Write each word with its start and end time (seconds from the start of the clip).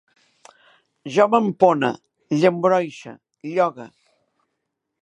Jo 1.17 1.27
m'empone, 1.33 1.91
llambroixe, 2.41 3.15
llogue 3.53 3.89